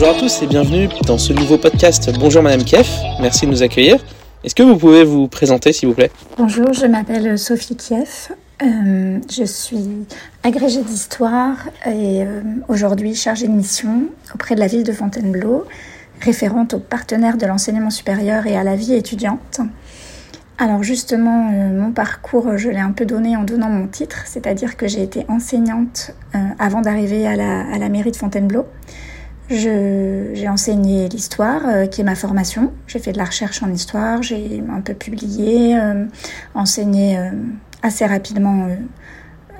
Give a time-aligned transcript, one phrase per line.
[0.00, 2.88] Bonjour à tous et bienvenue dans ce nouveau podcast Bonjour Madame Kief.
[3.20, 3.96] Merci de nous accueillir.
[4.44, 6.12] Est-ce que vous pouvez vous présenter s'il vous plaît?
[6.36, 8.30] Bonjour, je m'appelle Sophie Kief.
[8.62, 10.06] Euh, je suis
[10.44, 15.64] agrégée d'histoire et euh, aujourd'hui chargée de mission auprès de la ville de Fontainebleau,
[16.20, 19.58] référente aux partenaires de l'enseignement supérieur et à la vie étudiante.
[20.58, 24.76] Alors justement, euh, mon parcours, je l'ai un peu donné en donnant mon titre, c'est-à-dire
[24.76, 26.12] que j'ai été enseignante
[26.60, 28.64] avant d'arriver à la mairie de Fontainebleau.
[29.50, 32.70] J'ai enseigné l'histoire, euh, qui est ma formation.
[32.86, 36.04] J'ai fait de la recherche en histoire, j'ai un peu publié, euh,
[36.54, 37.30] enseigné euh,
[37.82, 38.68] assez rapidement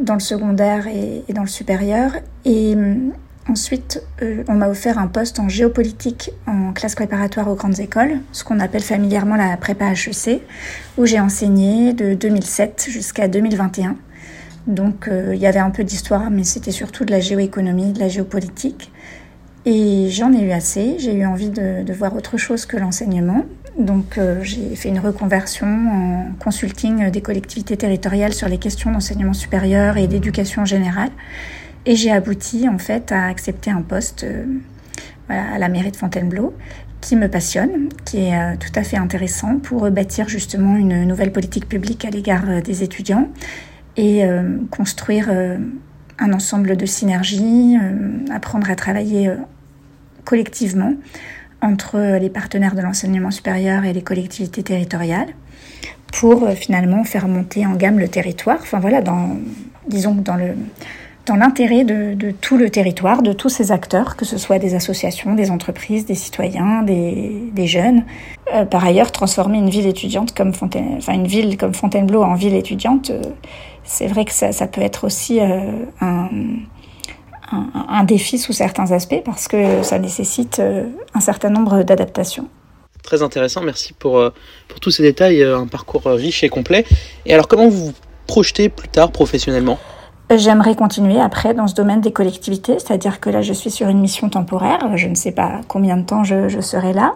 [0.00, 2.12] dans le secondaire et, dans le supérieur.
[2.44, 2.76] Et
[3.48, 4.02] ensuite,
[4.48, 8.60] on m'a offert un poste en géopolitique en classe préparatoire aux grandes écoles, ce qu'on
[8.60, 10.42] appelle familièrement la prépa HEC,
[10.98, 13.96] où j'ai enseigné de 2007 jusqu'à 2021.
[14.66, 18.08] Donc il y avait un peu d'histoire, mais c'était surtout de la géoéconomie, de la
[18.08, 18.90] géopolitique.
[19.66, 23.44] Et j'en ai eu assez, j'ai eu envie de, voir autre chose que l'enseignement.
[23.78, 29.32] Donc euh, j'ai fait une reconversion en consulting des collectivités territoriales sur les questions d'enseignement
[29.32, 31.10] supérieur et d'éducation générale.
[31.86, 34.44] Et j'ai abouti en fait à accepter un poste euh,
[35.28, 36.54] à la mairie de Fontainebleau
[37.00, 41.32] qui me passionne, qui est euh, tout à fait intéressant pour bâtir justement une nouvelle
[41.32, 43.28] politique publique à l'égard des étudiants
[43.96, 44.22] et
[44.70, 45.28] construire
[46.20, 47.76] un ensemble de synergies,
[48.30, 49.30] apprendre à travailler
[50.24, 50.94] collectivement
[51.62, 55.34] entre les partenaires de l'enseignement supérieur et les collectivités territoriales
[56.12, 58.58] pour euh, finalement faire monter en gamme le territoire.
[58.60, 59.02] Enfin voilà,
[59.88, 60.54] disons dans le
[61.30, 65.34] dans l'intérêt de, tout le territoire, de tous ces acteurs, que ce soit des associations,
[65.34, 68.04] des entreprises, des citoyens, des, jeunes.
[68.54, 70.52] Euh, par ailleurs, transformer une ville étudiante comme
[71.08, 73.22] une ville comme Fontainebleau en ville étudiante, euh,
[73.84, 76.28] c'est vrai que ça, peut être aussi un
[77.52, 82.48] un, défi sous certains aspects parce que ça nécessite euh, un certain nombre d'adaptations.
[83.02, 84.30] Très intéressant, merci pour, euh,
[84.68, 86.84] pour tous ces détails, euh, un parcours riche et complet.
[87.26, 87.94] Et alors comment vous vous
[88.26, 89.78] projetez plus tard professionnellement?
[90.32, 94.00] J'aimerais continuer après dans ce domaine des collectivités, c'est-à-dire que là je suis sur une
[94.00, 97.14] mission temporaire, je ne sais pas combien de temps je, serai là,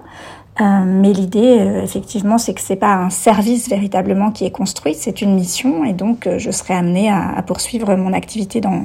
[0.58, 5.36] mais l'idée effectivement c'est que c'est pas un service véritablement qui est construit, c'est une
[5.36, 8.84] mission et donc je serai amenée à poursuivre mon activité dans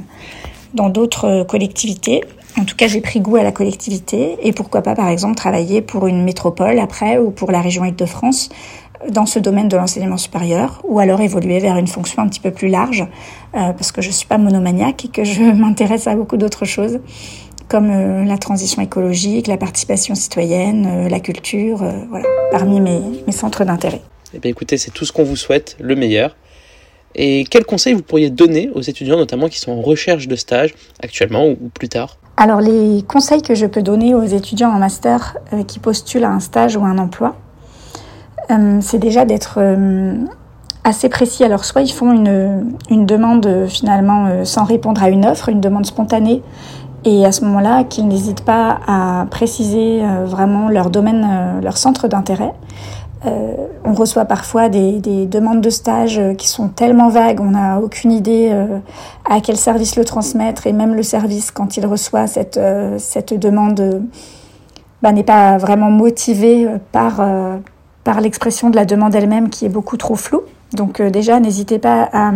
[0.73, 2.23] dans d'autres euh, collectivités.
[2.59, 5.81] En tout cas, j'ai pris goût à la collectivité et pourquoi pas, par exemple, travailler
[5.81, 8.50] pour une métropole après ou pour la région Île-de-France
[9.09, 12.51] dans ce domaine de l'enseignement supérieur ou alors évoluer vers une fonction un petit peu
[12.51, 13.01] plus large
[13.55, 16.99] euh, parce que je suis pas monomaniaque et que je m'intéresse à beaucoup d'autres choses
[17.67, 23.63] comme euh, la transition écologique, la participation citoyenne, la culture, voilà, parmi mes, mes centres
[23.63, 24.01] d'intérêt.
[24.33, 26.35] Eh bien écoutez, c'est tout ce qu'on vous souhaite, le meilleur.
[27.16, 30.75] Et quels conseils vous pourriez donner aux étudiants, notamment qui sont en recherche de stage
[31.01, 32.17] actuellement ou, plus tard?
[32.37, 36.29] Alors les conseils que je peux donner aux étudiants en master euh, qui postulent à
[36.29, 37.48] un stage ou un emploi, euh,
[38.81, 40.15] c'est déjà d'être euh,
[40.83, 41.43] assez précis.
[41.43, 45.85] Alors soit ils font une, une demande finalement sans répondre à une offre, une demande
[45.85, 46.41] spontanée,
[47.05, 52.53] et à ce moment-là qu'ils n'hésitent pas à préciser vraiment leur domaine, leur centre d'intérêt.
[53.25, 58.13] Euh, on reçoit parfois des, demandes de stage qui sont tellement vagues, on n'a aucune
[58.13, 58.79] idée euh,
[59.29, 63.33] à quel service le transmettre et même le service, quand il reçoit cette, euh, cette
[63.33, 64.03] demande,
[65.01, 67.21] bah, n'est pas vraiment motivé par,
[68.09, 70.42] par l'expression de la demande elle-même qui est beaucoup trop floue.
[70.74, 72.31] Donc déjà, n'hésitez pas à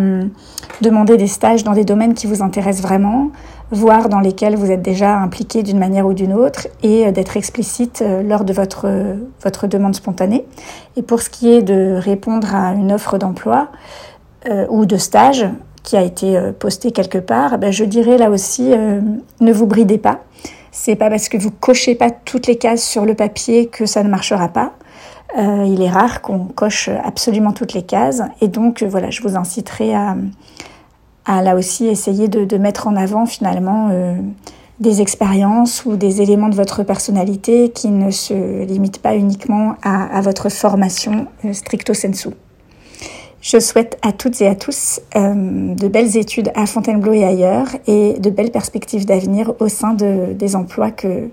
[0.81, 3.31] demander des stages dans des domaines qui vous intéressent vraiment,
[3.71, 7.37] voire dans lesquels vous êtes déjà impliqué d'une manière ou d'une autre, et euh, d'être
[7.37, 10.45] explicite euh, lors de votre, euh, votre demande spontanée.
[10.95, 13.69] Et pour ce qui est de répondre à une offre d'emploi
[14.69, 15.47] ou de stage
[15.81, 18.73] qui a été postée quelque part, ben je dirais là aussi,
[19.39, 20.19] ne vous bridez pas.
[20.73, 24.03] C'est pas parce que vous cochez pas toutes les cases sur le papier que ça
[24.03, 24.73] ne marchera pas.
[25.35, 29.95] Il est rare qu'on coche absolument toutes les cases, et donc voilà, je vous inciterai
[29.95, 30.15] à
[31.25, 34.15] là aussi essayer de, mettre en avant finalement euh,
[34.79, 40.21] des expériences ou des éléments de votre personnalité qui ne se limitent pas uniquement à,
[40.21, 42.29] votre formation euh, stricto sensu.
[43.41, 47.67] Je souhaite à toutes et à tous euh, de belles études à Fontainebleau et ailleurs
[47.87, 51.29] et de belles perspectives d'avenir au sein de, des emplois que,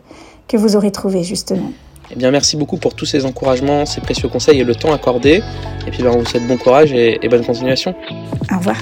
[0.49, 1.71] que vous aurez trouvés justement.
[2.13, 5.43] Eh bien, merci beaucoup pour tous ces encouragements, ces précieux conseils et le temps accordé.
[5.87, 7.95] Et puis, ben, on vous souhaite bon courage et, et bonne continuation.
[8.53, 8.77] Au revoir.